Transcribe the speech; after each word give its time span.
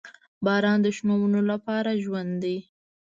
•باران 0.45 0.79
د 0.83 0.87
شنو 0.97 1.13
ونو 1.19 1.41
لپاره 1.51 1.91
ژوند 2.03 2.31
دی. 2.43 2.57